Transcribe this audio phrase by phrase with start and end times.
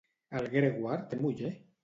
[0.39, 1.55] El Grégoire té muller?